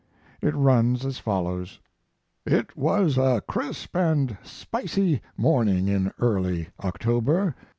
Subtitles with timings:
[0.41, 1.79] It runs as follows:
[2.43, 7.53] It was a crisp and spicy morning in early October.